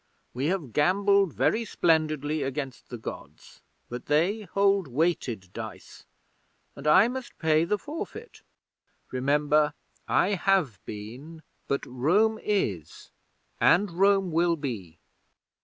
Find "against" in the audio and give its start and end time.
2.41-2.89